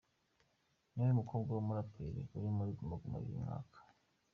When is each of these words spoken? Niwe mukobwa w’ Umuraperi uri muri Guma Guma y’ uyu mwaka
Niwe 0.93 1.11
mukobwa 1.19 1.49
w’ 1.53 1.59
Umuraperi 1.63 2.21
uri 2.37 2.49
muri 2.57 2.71
Guma 2.77 2.95
Guma 3.01 3.17
y’ 3.19 3.23
uyu 3.27 3.39
mwaka 3.43 3.77